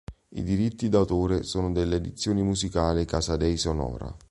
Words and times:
I 0.29 0.41
diritti 0.41 0.89
d'autore 0.89 1.43
sono 1.43 1.71
delle 1.71 1.97
Edizioni 1.97 2.41
Musicali 2.41 3.05
Casadei 3.05 3.55
Sonora. 3.55 4.11